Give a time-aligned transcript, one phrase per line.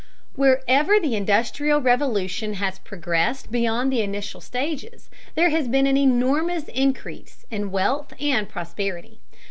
[0.33, 6.63] Wherever the Industrial Revolution has progressed beyond the initial stages, there has been an enormous
[6.69, 9.19] increase in wealth and prosperity.